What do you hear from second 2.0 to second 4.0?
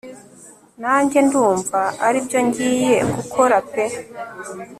aribyo ngiye gukora pe